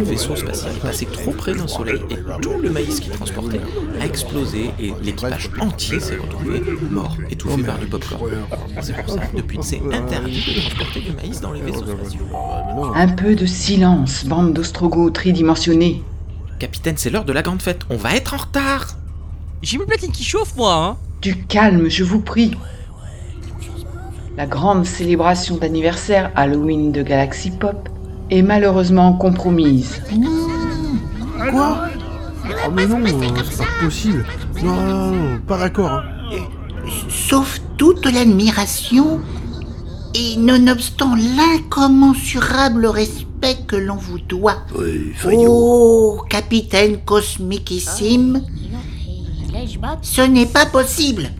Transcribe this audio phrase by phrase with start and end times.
[0.00, 3.60] le vaisseau spatial est passé trop près d'un soleil et tout le maïs qu'il transportait
[4.00, 8.30] a explosé et l'équipage entier s'est retrouvé mort, étouffé par du popcorn.
[8.80, 12.26] C'est pour ça que depuis c'est interdit de transporter du maïs dans les vaisseaux spatiaux.
[12.94, 16.02] Un peu de silence, bande d'ostrogoths tridimensionnés.
[16.58, 18.96] Capitaine, c'est l'heure de la grande fête, on va être en retard
[19.62, 22.52] J'ai mes platines qui chauffent, moi, hein Du calme, je vous prie.
[24.36, 27.88] La grande célébration d'anniversaire Halloween de Galaxy Pop
[28.30, 30.00] est malheureusement compromise.
[31.50, 31.86] Quoi
[32.66, 33.06] Oh mais non, euh,
[33.50, 34.26] c'est pas possible.
[34.62, 35.90] Non, non, non, pas d'accord.
[35.90, 36.02] hein.
[37.08, 39.20] Sauf toute l'admiration
[40.14, 44.58] et nonobstant l'incommensurable respect que l'on vous doit.
[44.76, 45.12] Oui.
[45.48, 48.42] Oh, capitaine cosmiquissime,
[50.02, 51.30] ce n'est pas possible.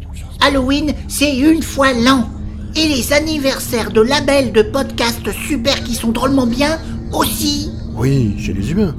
[0.40, 2.28] Halloween, c'est une fois l'an.
[2.76, 6.78] Et les anniversaires de labels de podcasts super qui sont drôlement bien
[7.12, 7.72] aussi.
[7.94, 8.94] Oui, chez les humains.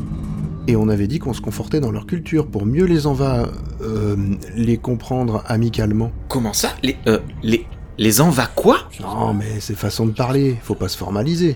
[0.68, 3.50] Et on avait dit qu'on se confortait dans leur culture pour mieux les en va...
[3.82, 4.16] euh,
[4.56, 6.12] les comprendre amicalement.
[6.28, 6.70] Comment ça?
[6.84, 6.98] Les...
[7.08, 7.66] Euh, les...
[7.98, 8.90] Les en va quoi?
[9.00, 11.56] Non, mais c'est façon de parler, faut pas se formaliser.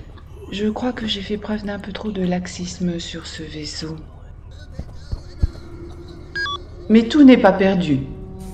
[0.51, 3.95] Je crois que j'ai fait preuve d'un peu trop de laxisme sur ce vaisseau.
[6.89, 8.01] Mais tout n'est pas perdu.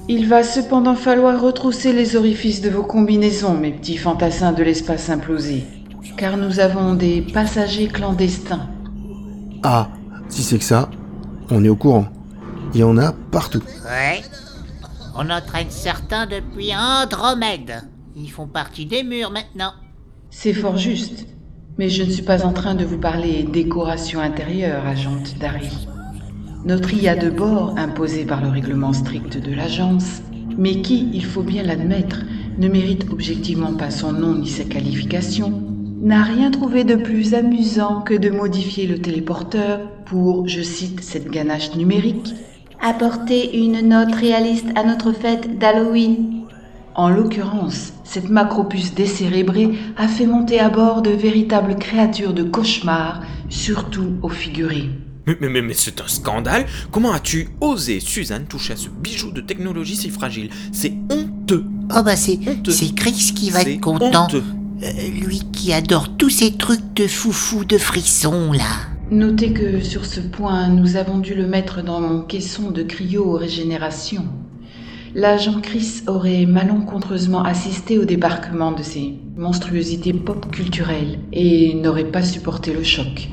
[0.07, 5.09] Il va cependant falloir retrousser les orifices de vos combinaisons, mes petits fantassins de l'espace
[5.09, 5.63] implosé.
[6.17, 8.67] Car nous avons des passagers clandestins.
[9.63, 9.89] Ah,
[10.27, 10.89] si c'est que ça,
[11.49, 12.07] on est au courant.
[12.73, 13.61] Il y en a partout.
[13.85, 14.21] Ouais.
[15.15, 17.83] On entraîne certains depuis Andromède.
[18.15, 19.73] Ils font partie des murs maintenant.
[20.29, 21.27] C'est fort juste.
[21.77, 25.87] Mais je ne suis pas en train de vous parler décoration intérieure, agente Dari.
[26.63, 30.21] Notre IA de bord, imposée par le règlement strict de l'agence,
[30.59, 32.21] mais qui, il faut bien l'admettre,
[32.59, 35.59] ne mérite objectivement pas son nom ni sa qualification,
[36.03, 41.31] n'a rien trouvé de plus amusant que de modifier le téléporteur pour, je cite cette
[41.31, 42.31] ganache numérique,
[42.79, 46.43] apporter une note réaliste à notre fête d'Halloween.
[46.93, 53.21] En l'occurrence, cette macropuce décérébrée a fait monter à bord de véritables créatures de cauchemar,
[53.49, 54.89] surtout au figuré.
[55.27, 59.31] Mais, mais, mais, mais c'est un scandale Comment as-tu osé, Suzanne, toucher à ce bijou
[59.31, 60.49] de technologie si fragile?
[60.71, 61.65] C'est honteux
[61.95, 62.71] Oh bah c'est Honteux.
[62.71, 64.25] c'est Chris qui va être content.
[64.25, 64.43] honteux.
[64.83, 64.87] Euh,
[65.23, 68.63] lui qui adore tous ces trucs de foufou de frissons là.
[69.11, 74.23] Notez que sur ce point, nous avons dû le mettre dans mon caisson de cryo-régénération.
[75.13, 82.23] L'agent Chris aurait malencontreusement assisté au débarquement de ces monstruosités pop culturelles et n'aurait pas
[82.23, 83.27] supporté le choc.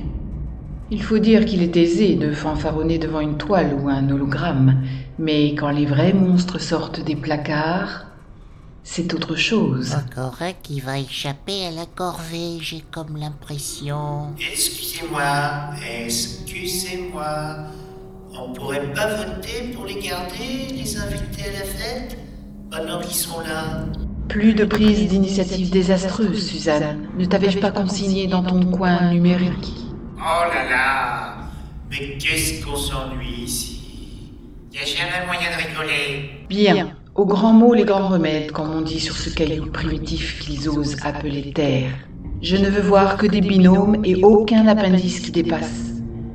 [0.90, 4.82] Il faut dire qu'il est aisé de fanfaronner devant une toile ou un hologramme,
[5.18, 8.06] mais quand les vrais monstres sortent des placards,
[8.84, 9.94] c'est autre chose.
[9.94, 14.28] Encore un qui va échapper à la corvée, j'ai comme l'impression.
[14.40, 15.74] Excusez-moi,
[16.06, 17.56] excusez-moi.
[18.32, 22.18] On pourrait pas voter pour les garder, les inviter à la fête
[22.70, 23.84] Pendant qu'ils sont là.
[24.28, 27.08] Plus de prise d'initiative désastreuse, Suzanne.
[27.18, 29.87] Ne t'avais-je pas consigné dans ton coin numérique?
[30.20, 31.36] Oh là là
[31.90, 34.32] Mais qu'est-ce qu'on s'ennuie ici?
[34.72, 36.30] Y a jamais moyen de rigoler.
[36.48, 36.92] Bien.
[37.14, 40.96] Aux grands mots, les grands remèdes, comme on dit sur ce caillou primitif qu'ils osent
[41.04, 41.92] appeler terre.
[42.42, 45.92] Je ne veux voir que des binômes et aucun appendice qui dépasse.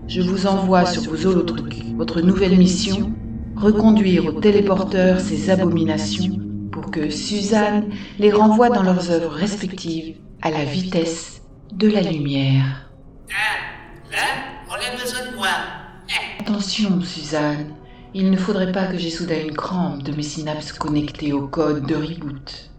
[0.07, 3.11] Je vous envoie sur vos holotrucs votre nouvelle mission,
[3.57, 6.39] reconduire au téléporteur ces abominations
[6.71, 11.41] pour que Suzanne les renvoie dans leurs œuvres respectives à la vitesse
[11.73, 12.89] de la lumière.
[13.29, 13.72] Ah,
[14.13, 14.27] là,
[14.69, 15.49] on a besoin de moi.
[16.09, 17.73] Eh, Attention, Suzanne,
[18.13, 21.85] il ne faudrait pas que j'ai soudain une crampe de mes synapses connectées au code
[21.85, 22.69] de reboot.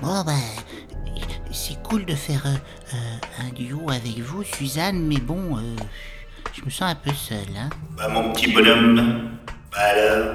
[0.00, 0.38] Bon ben,
[1.68, 2.54] c'est cool de faire euh,
[2.94, 5.76] euh, un duo avec vous, Suzanne, mais bon, euh,
[6.54, 7.68] je me sens un peu seul, hein.
[7.96, 9.30] Bah, mon petit bonhomme.
[9.72, 10.34] Bah alors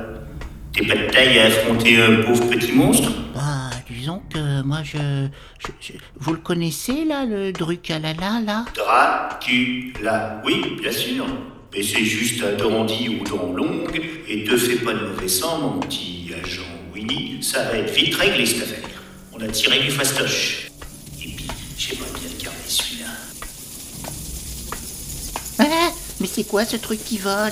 [0.73, 3.11] T'es pas de taille à affronter un pauvre petit monstre?
[3.35, 5.27] Bah, disons que moi je,
[5.59, 8.65] je- je- Vous le connaissez là, le Drucalala là?
[8.75, 10.41] Dracula.
[10.45, 11.25] Oui, bien sûr.
[11.75, 15.59] Mais c'est juste un dandy aux dents longues et te fais pas de mauvais sang,
[15.61, 16.61] mon petit agent
[16.93, 17.37] Winnie.
[17.43, 18.89] Ça va être vite réglé cette affaire.
[19.31, 20.69] On a tiré du fastoche.
[21.85, 23.09] J'aimerais bien le garder celui-là.
[25.59, 25.91] Ah,
[26.21, 27.51] mais c'est quoi ce truc qui vole?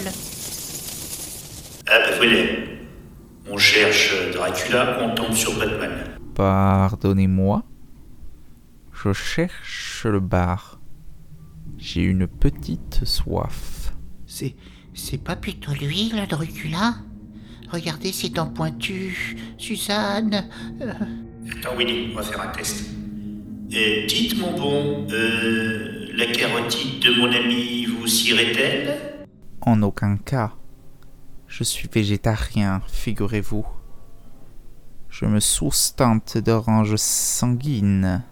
[1.88, 2.44] Ah bah voilà.
[3.50, 6.18] On cherche Dracula, on tombe sur Batman.
[6.36, 7.64] Pardonnez-moi.
[8.94, 10.80] Je cherche le bar.
[11.78, 13.94] J'ai une petite soif.
[14.26, 14.56] C'est.
[14.94, 16.96] C'est pas plutôt lui, le Dracula?
[17.70, 19.36] Regardez ses dents pointues.
[19.58, 20.48] Suzanne.
[20.82, 20.94] euh,
[21.58, 22.86] Attends, Winnie, on va faire un test.
[23.74, 28.98] Euh, dites, mon bon, euh, la carotide de mon ami vous cirait-elle
[29.62, 30.52] En aucun cas.
[31.48, 33.66] Je suis végétarien, figurez-vous.
[35.10, 38.24] Je me soustente d'oranges sanguines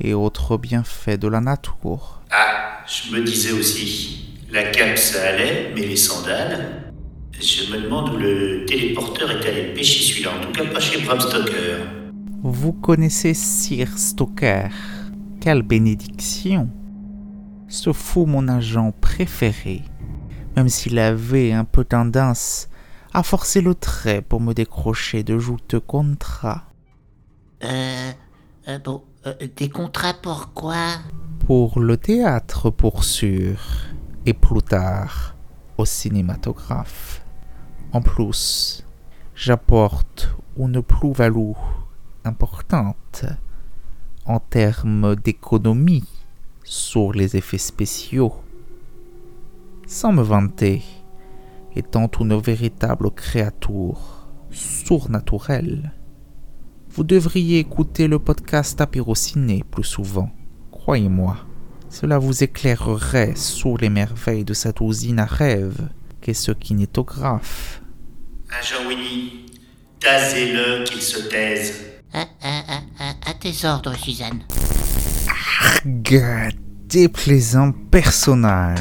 [0.00, 2.22] et autres bienfaits de la nature.
[2.30, 4.38] Ah, je me disais aussi.
[4.50, 6.90] La cape, ça allait, mais les sandales?
[7.38, 10.30] Je me demande où le téléporteur est allé pêcher celui-là.
[10.38, 11.93] En tout cas, pas chez Bram Stoker.
[12.46, 14.68] Vous connaissez Sir Stoker
[15.40, 16.68] Quelle bénédiction
[17.68, 19.80] Ce fut mon agent préféré,
[20.54, 22.68] même s'il avait un peu tendance
[23.14, 26.64] à forcer le trait pour me décrocher de jouteux contrats.
[27.62, 28.12] Euh.
[28.68, 29.02] euh, bon.
[29.26, 30.98] euh, des contrats pour quoi?
[31.46, 33.56] Pour le théâtre, pour sûr,
[34.26, 35.34] et plus tard,
[35.78, 37.24] au cinématographe.
[37.94, 38.84] En plus,
[39.34, 41.52] j'apporte une plus-value
[42.24, 43.24] importante
[44.26, 46.08] en termes d'économie
[46.64, 48.32] sur les effets spéciaux.
[49.86, 50.82] Sans me vanter,
[51.76, 55.92] étant une véritable créature surnaturelle,
[56.88, 60.30] vous devriez écouter le podcast Apérociné plus souvent.
[60.70, 61.36] Croyez-moi,
[61.90, 65.88] cela vous éclairerait sur les merveilles de cette usine à rêve
[66.20, 67.82] qu'est ce kinétographe.
[68.48, 69.46] Agent Winnie,
[69.98, 71.93] tasez-le qu'il se taise.
[72.14, 74.40] À, à, à, à- à tes ordres, Suzanne.
[75.86, 76.48] Gars,
[76.88, 78.80] déplaisant personnage.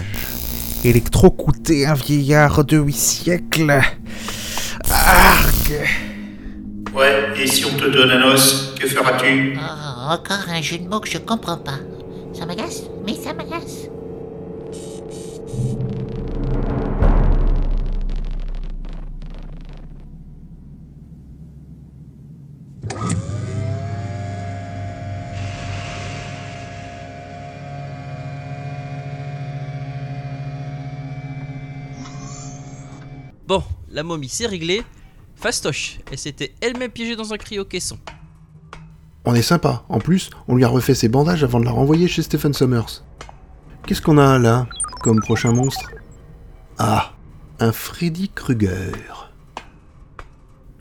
[0.83, 3.81] Électrocuter un vieillard de huit siècles.
[4.89, 5.87] Argue.
[6.93, 9.57] Ouais, et si on te donne un os, que feras-tu?
[9.57, 11.79] Oh, encore un jeu de mots que je comprends pas.
[12.37, 13.87] Ça m'agace, mais ça m'agace.
[33.93, 34.83] La momie c'est réglé.
[35.35, 37.97] Fastoche, elle s'était elle-même piégée dans un cryo-caisson.
[39.25, 39.83] On est sympa.
[39.87, 43.03] En plus, on lui a refait ses bandages avant de la renvoyer chez Stephen Summers.
[43.85, 44.67] Qu'est-ce qu'on a là,
[45.01, 45.91] comme prochain monstre?
[46.77, 47.13] Ah,
[47.59, 49.31] un Freddy Krueger.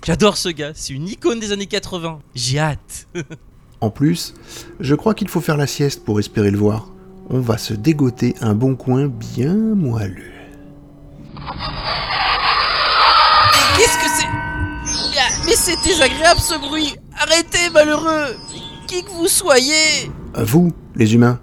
[0.05, 2.21] J'adore ce gars, c'est une icône des années 80.
[2.35, 3.07] J'ai hâte.
[3.81, 4.35] En plus,
[4.81, 6.89] je crois qu'il faut faire la sieste pour espérer le voir.
[7.31, 10.33] On va se dégoter un bon coin bien moelleux.
[15.45, 18.37] Mais c'est désagréable ce bruit Arrêtez, malheureux
[18.87, 21.41] Qui que vous soyez Euh, Vous, les humains,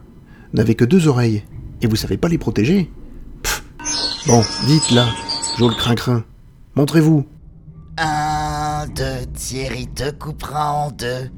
[0.53, 1.43] n'avez que deux oreilles,
[1.81, 2.91] et vous savez pas les protéger
[3.43, 3.63] Pff.
[4.27, 5.05] Bon, dites là,
[5.57, 6.23] Joel Crin-Crin,
[6.75, 7.25] montrez-vous.
[7.97, 11.29] Un, deux, Thierry te coupera en deux.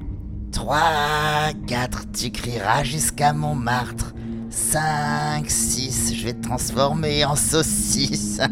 [0.51, 4.13] Trois, quatre, tu crieras jusqu'à Montmartre.
[4.49, 8.39] Cinq, six, je vais te transformer en saucisse.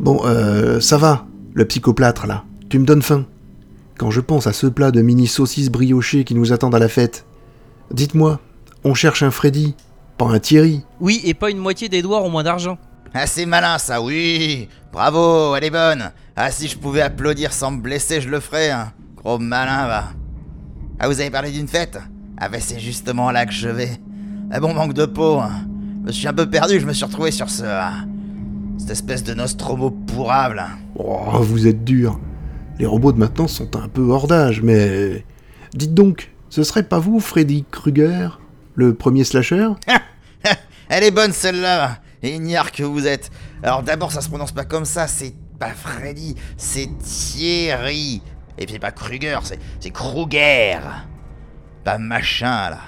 [0.00, 1.24] Bon, euh, ça va,
[1.54, 3.24] le psychoplâtre là, tu me donnes faim.
[3.98, 6.88] Quand je pense à ce plat de mini saucisses briochées qui nous attendent à la
[6.88, 7.24] fête,
[7.92, 8.40] dites-moi,
[8.82, 9.74] on cherche un Freddy,
[10.18, 10.82] pas un Thierry.
[11.00, 12.76] Oui, et pas une moitié d'Edouard en moins d'argent.
[13.14, 14.68] Ah, c'est malin ça, oui.
[14.92, 16.10] Bravo, elle est bonne.
[16.34, 18.70] Ah, si je pouvais applaudir sans me blesser, je le ferais.
[18.70, 18.92] hein.
[19.16, 20.04] Gros malin, va.
[20.98, 21.96] Ah, vous avez parlé d'une fête?
[22.36, 23.92] Ah, bah c'est justement là que je vais.
[24.50, 25.38] Ah bon, manque de peau.
[25.38, 25.52] hein.
[26.02, 27.62] Je me suis un peu perdu, je me suis retrouvé sur ce.
[27.64, 27.92] ah,
[28.78, 30.64] cette espèce de Nostromo pourrable.
[30.96, 32.20] Oh, vous êtes dur.
[32.78, 35.24] Les robots de maintenant sont un peu hors d'âge, mais...
[35.74, 38.40] Dites donc, ce serait pas vous, Freddy Krueger
[38.74, 39.68] Le premier slasher?
[40.88, 43.30] Elle est bonne celle-là, ignare que vous êtes.
[43.62, 48.22] Alors d'abord, ça se prononce pas comme ça, c'est pas Freddy, c'est Thierry.
[48.58, 50.78] Et puis pas Kruger, c'est, c'est Kruger.
[51.84, 52.80] Pas machin là.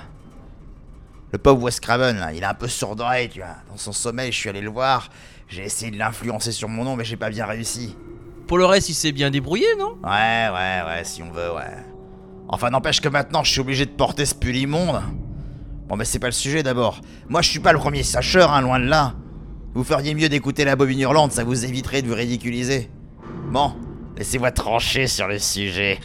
[1.32, 3.56] Le pauvre Wes Craven là, il est un peu sourd d'oreille, tu vois.
[3.68, 5.08] Dans son sommeil, je suis allé le voir.
[5.48, 7.96] J'ai essayé de l'influencer sur mon nom, mais j'ai pas bien réussi.
[8.46, 9.96] Pour le reste, il s'est bien débrouillé, non?
[10.04, 11.84] Ouais, ouais, ouais, si on veut, ouais.
[12.48, 15.02] Enfin, n'empêche que maintenant, je suis obligé de porter ce pull immonde.
[15.88, 17.00] Bon, mais c'est pas le sujet d'abord.
[17.28, 19.14] Moi, je suis pas le premier sacheur, hein, loin de là.
[19.74, 22.90] Vous feriez mieux d'écouter la bobine hurlante, ça vous éviterait de vous ridiculiser.
[23.52, 23.72] Bon,
[24.16, 25.98] laissez-moi trancher sur le sujet.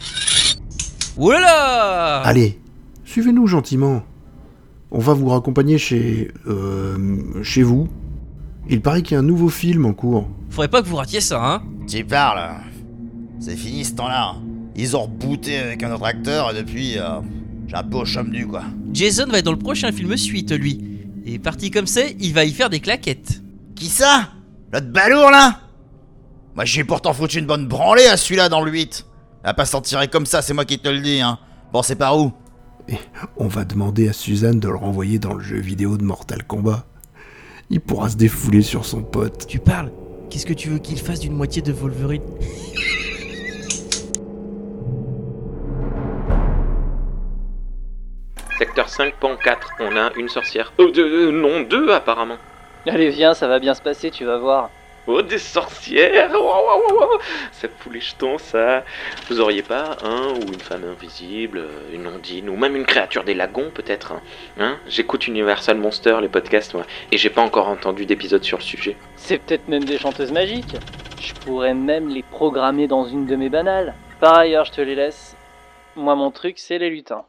[1.16, 2.60] Oulala Allez,
[3.04, 4.02] suivez-nous gentiment.
[4.90, 6.30] On va vous raccompagner chez...
[6.46, 7.88] Euh, chez vous.
[8.68, 10.28] Il paraît qu'il y a un nouveau film en cours.
[10.50, 12.50] Faudrait pas que vous ratiez ça, hein Tu parles
[13.40, 14.36] C'est fini ce temps-là.
[14.76, 17.20] Ils ont rebooté avec un autre acteur et depuis, euh,
[17.66, 18.62] J'ai un peu au chum quoi.
[18.92, 21.00] Jason va être dans le prochain film suite, lui.
[21.24, 23.42] Et parti comme ça, il va y faire des claquettes.
[23.74, 24.28] Qui ça?
[24.72, 25.60] L'autre balourd, là?
[26.54, 29.06] Moi, j'ai pourtant foutu une bonne branlée à celui-là dans le 8.
[29.42, 31.38] Elle va pas s'en tirer comme ça, c'est moi qui te le dis, hein.
[31.72, 32.32] Bon, c'est par où?
[32.88, 32.98] Et
[33.36, 36.84] on va demander à Suzanne de le renvoyer dans le jeu vidéo de Mortal Kombat.
[37.72, 39.46] Il pourra se défouler sur son pote.
[39.46, 39.90] Tu parles
[40.28, 42.20] Qu'est-ce que tu veux qu'il fasse d'une moitié de Wolverine?
[48.58, 50.74] Secteur 5, pan 4, on a une sorcière.
[50.76, 52.36] Oh, deux, euh, non, deux apparemment.
[52.86, 54.68] Allez, viens, ça va bien se passer, tu vas voir.
[55.08, 57.18] Oh, des sorcières waouh, waouh, waouh.
[57.50, 58.84] Ça fout les jetons, ça.
[59.28, 63.34] Vous auriez pas un ou une femme invisible, une ondine, ou même une créature des
[63.34, 64.22] lagons, peut-être hein,
[64.60, 64.78] hein?
[64.86, 68.96] J'écoute Universal Monster, les podcasts, moi, et j'ai pas encore entendu d'épisode sur le sujet.
[69.16, 70.76] C'est peut-être même des chanteuses magiques.
[71.18, 73.94] Je pourrais même les programmer dans une de mes banales.
[74.20, 75.36] Par ailleurs, je te les laisse.
[75.96, 77.24] Moi, mon truc, c'est les lutins.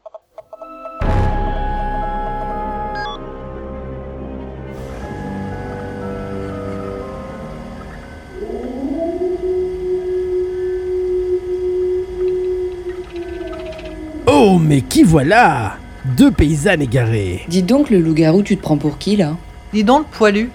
[14.46, 15.78] Oh, mais qui voilà?
[16.18, 17.46] Deux paysannes égarées.
[17.48, 19.38] Dis donc, le loup-garou, tu te prends pour qui, là?
[19.72, 20.50] Dis donc, le poilu.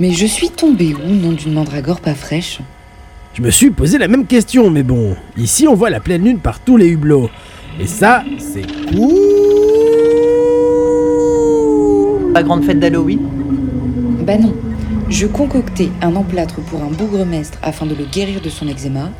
[0.00, 2.58] Mais je suis tombée où, nom d'une mandragore pas fraîche?
[3.34, 6.40] Je me suis posé la même question, mais bon, ici on voit la pleine lune
[6.40, 7.30] par tous les hublots.
[7.78, 9.12] Et ça, c'est cool.
[12.34, 13.20] La grande fête d'Halloween?
[14.26, 14.56] Bah non.
[15.08, 19.12] Je concoctais un emplâtre pour un bourgmestre afin de le guérir de son eczéma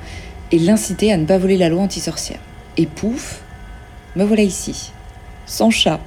[0.50, 2.40] et l'inciter à ne pas voler la loi anti-sorcière.
[2.76, 3.42] Et pouf,
[4.16, 4.92] me voilà ici.
[5.46, 6.00] Sans chat.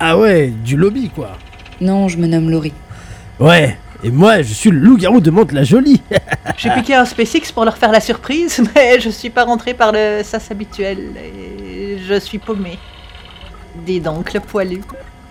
[0.00, 1.38] Ah ouais, du lobby quoi.
[1.80, 2.74] Non, je me nomme Laurie.
[3.38, 6.02] Ouais, et moi je suis le loup-garou de Mantes-la-Jolie.
[6.56, 9.92] J'ai piqué un SpaceX pour leur faire la surprise, mais je suis pas rentré par
[9.92, 12.78] le sas habituel et je suis paumé.
[13.86, 14.82] Dis donc, le poilu.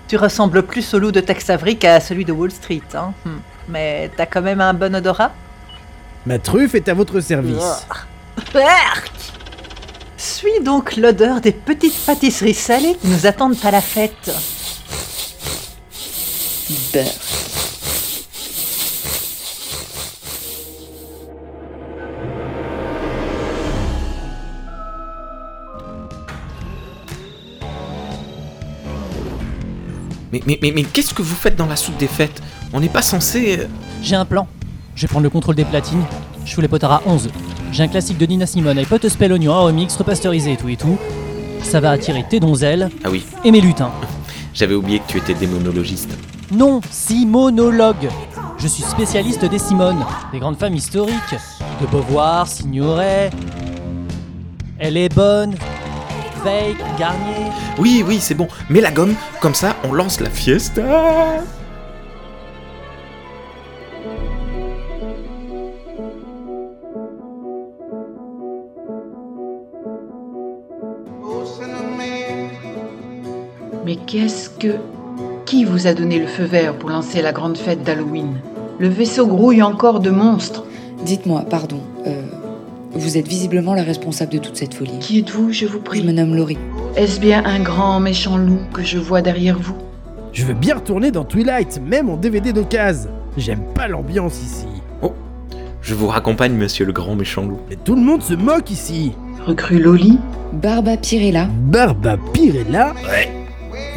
[0.08, 3.14] Tu ressembles plus au loup de Tex Avery qu'à celui de Wall Street, hein.
[3.26, 3.40] Hmm.
[3.70, 5.32] Mais t'as quand même un bon odorat?
[6.26, 7.86] Ma truffe est à votre service.
[8.56, 9.23] Arc
[10.44, 14.30] Suis donc l'odeur des petites pâtisseries salées qui nous attendent à la fête.
[16.92, 17.06] Beurre.
[30.34, 32.42] Mais, mais, mais, mais qu'est-ce que vous faites dans la soupe des fêtes?
[32.74, 33.60] On n'est pas censé...
[33.60, 33.68] euh,
[34.02, 34.50] J'ai un plan.
[34.96, 36.04] Je vais prendre le contrôle des platines.
[36.44, 37.30] Je fous les potards à 11.
[37.74, 40.70] J'ai un classique de Nina Simone avec pot spell oignon, un remix, repasteurisé et tout
[40.70, 40.96] et tout.
[41.64, 43.90] Ça va attirer tes donzelles Ah oui, et mes lutins.
[44.54, 46.16] j'avais oublié que tu étais démonologiste.
[46.52, 48.10] Non, simonologue.
[48.60, 51.36] Je suis spécialiste des Simones, des grandes femmes historiques.
[51.82, 53.32] De Beauvoir, Signoret.
[54.78, 55.56] Elle est bonne.
[56.44, 57.50] Fake, Garnier.
[57.80, 58.48] Oui, oui, c'est bon.
[58.70, 60.84] Mets la gomme, comme ça, on lance la fiesta
[74.14, 74.76] qu'est-ce que...
[75.46, 78.36] Qui vous a donné le feu vert pour lancer la grande fête d'Halloween?
[78.78, 80.66] Le vaisseau grouille encore de monstres.
[81.04, 82.22] Dites-moi, pardon, euh,
[82.92, 85.00] vous êtes visiblement la responsable de toute cette folie.
[85.00, 86.60] Qui êtes-vous, je vous Je prie me nomme Laurie.
[86.96, 89.78] Est-ce bien un grand méchant loup que je vois derrière vous?
[90.32, 93.10] Je veux bien retourner dans Twilight, même en DVD d'occasion.
[93.36, 94.68] J'aime pas l'ambiance ici.
[95.82, 97.60] Je vous raccompagne, monsieur le grand méchant loup.
[97.70, 99.14] Mais tout le monde se moque ici.
[99.46, 100.18] Recrue Loli?
[100.54, 101.50] Barba Pirella?
[101.68, 102.94] Barba Pirella?
[103.10, 103.43] Ouais.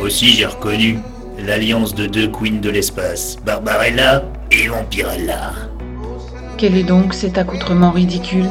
[0.00, 0.98] Aussi, j'ai reconnu
[1.38, 5.52] l'alliance de deux queens de l'espace, Barbarella et Vampirella.
[6.58, 8.48] Quel est donc cet accoutrement ridicule?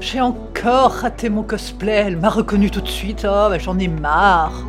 [0.00, 3.88] J'ai encore raté mon cosplay, elle m'a reconnu tout de suite, oh bah j'en ai
[3.88, 4.64] marre.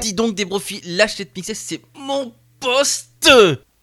[0.00, 3.30] Dis donc, des profils, lâche cette pixel, c'est mon poste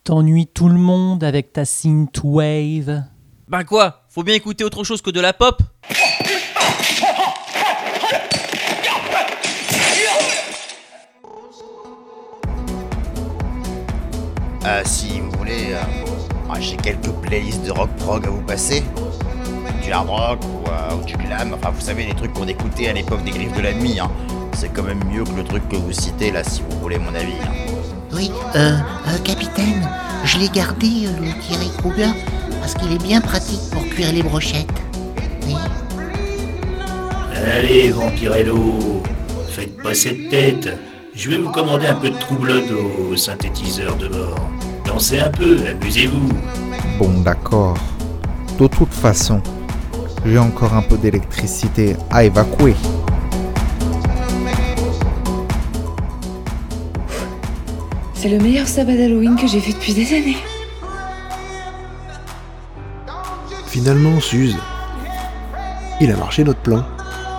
[0.03, 3.03] T'ennuies tout le monde avec ta synthwave.
[3.47, 5.61] Ben quoi Faut bien écouter autre chose que de la pop
[14.69, 18.83] Ah, si vous voulez, euh, j'ai quelques playlists de rock prog à vous passer.
[19.81, 22.89] Du hard rock ou, euh, ou du glam, enfin vous savez les trucs qu'on écoutait
[22.89, 23.97] à l'époque des griffes de la nuit.
[23.97, 24.11] Hein.
[24.53, 27.15] C'est quand même mieux que le truc que vous citez là si vous voulez mon
[27.15, 27.31] avis.
[27.43, 27.71] hein.
[28.11, 28.71] Oui, euh,
[29.07, 29.87] euh, capitaine,
[30.25, 32.11] je l'ai gardé, euh, le Thierry Kruger,
[32.59, 34.67] parce qu'il est bien pratique pour cuire les brochettes.
[35.45, 35.55] Oui.
[37.55, 39.01] Allez, Vampirello,
[39.47, 40.67] faites pas cette tête.
[41.17, 44.37] Je vais vous commander un peu de troublotte au synthétiseur de bord.
[44.85, 46.29] Dansez un peu, amusez-vous.
[46.99, 47.75] Bon, d'accord.
[48.59, 49.41] De toute façon,
[50.23, 52.75] j'ai encore un peu d'électricité à évacuer.
[58.13, 60.37] C'est le meilleur sabbat d'Halloween que j'ai fait depuis des années.
[63.65, 64.55] Finalement, Suze,
[65.99, 66.85] il a marché notre plan.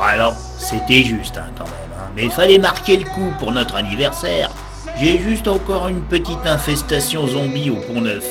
[0.03, 1.78] Alors, c'était juste, hein, quand même.
[2.19, 4.51] Mais il fallait marquer le coup pour notre anniversaire.
[5.01, 8.27] J'ai juste encore une petite infestation zombie au pont neuf.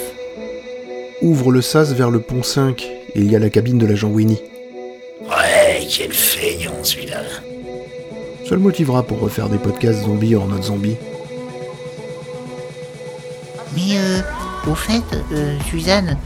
[1.21, 4.09] Ouvre le sas vers le pont 5 et il y a la cabine de l'agent
[4.09, 4.41] Winnie.
[5.21, 7.21] Ouais, quel feignant celui-là.
[8.43, 10.97] Ça le motivera pour refaire des podcasts zombies hors mode zombie.
[13.73, 14.19] Mais euh,
[14.69, 15.01] au fait,
[15.31, 16.17] euh, Suzanne,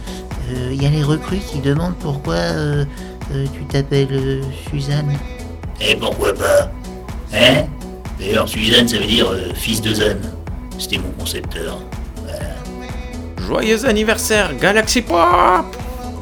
[0.50, 2.86] il y a les recrues qui demandent pourquoi euh,
[3.34, 4.42] euh, tu t'appelles euh,
[4.72, 5.14] Suzanne.
[5.80, 6.72] Et pourquoi pas?
[7.34, 7.66] Hein
[8.20, 10.18] D'ailleurs, Suzanne, ça veut dire euh, fils de Zan.
[10.78, 11.80] C'était mon concepteur.
[13.48, 15.66] Joyeux anniversaire, Galaxy Pop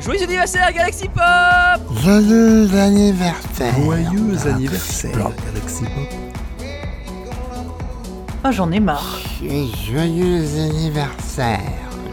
[0.01, 3.75] Joyeux anniversaire, Galaxy Pop Joyeux anniversaire.
[3.83, 6.67] Joyeux anniversaire, Galaxy Pop.
[8.45, 9.19] Oh, j'en ai marre.
[9.43, 11.59] Et joyeux anniversaire,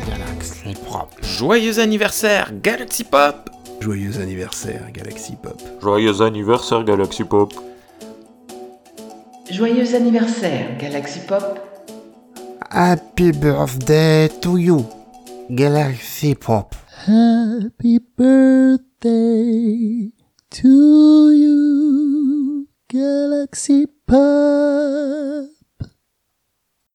[0.06, 1.08] Galaxy Pop.
[1.22, 3.48] Joyeux anniversaire, Galaxy Pop
[3.80, 5.62] Joyeux anniversaire, Galaxy Pop.
[5.80, 7.54] Joyeux anniversaire Galaxy Pop.
[9.50, 11.60] Joyeux anniversaire, Galaxy Pop.
[12.70, 14.84] Happy birthday to you,
[15.50, 16.74] Galaxy Pop.
[17.06, 20.10] Happy birthday
[20.50, 25.55] to you, Galaxy Pop.